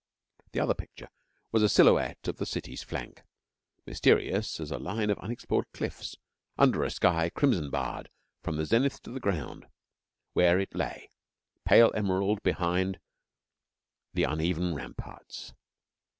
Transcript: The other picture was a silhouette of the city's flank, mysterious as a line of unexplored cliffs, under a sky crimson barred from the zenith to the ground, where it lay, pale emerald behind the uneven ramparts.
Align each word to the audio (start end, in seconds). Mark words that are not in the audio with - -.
The 0.53 0.59
other 0.59 0.73
picture 0.73 1.09
was 1.51 1.61
a 1.61 1.69
silhouette 1.69 2.27
of 2.27 2.37
the 2.37 2.45
city's 2.47 2.81
flank, 2.81 3.21
mysterious 3.85 4.59
as 4.59 4.71
a 4.71 4.79
line 4.79 5.11
of 5.11 5.19
unexplored 5.19 5.67
cliffs, 5.73 6.15
under 6.57 6.81
a 6.83 6.89
sky 6.89 7.29
crimson 7.29 7.69
barred 7.69 8.09
from 8.41 8.55
the 8.55 8.65
zenith 8.65 9.03
to 9.03 9.11
the 9.11 9.19
ground, 9.19 9.67
where 10.33 10.57
it 10.59 10.73
lay, 10.73 11.11
pale 11.65 11.91
emerald 11.93 12.41
behind 12.41 12.99
the 14.15 14.23
uneven 14.23 14.73
ramparts. 14.73 15.53